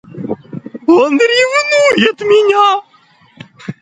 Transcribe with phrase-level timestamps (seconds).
[0.99, 2.81] Он ревнует меня!